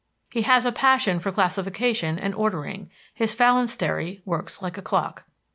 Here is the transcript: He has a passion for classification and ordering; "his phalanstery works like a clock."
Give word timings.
He 0.31 0.41
has 0.41 0.65
a 0.65 0.71
passion 0.71 1.19
for 1.19 1.31
classification 1.31 2.17
and 2.17 2.33
ordering; 2.33 2.89
"his 3.13 3.35
phalanstery 3.35 4.23
works 4.25 4.59
like 4.59 4.75
a 4.79 4.81
clock." 4.81 5.25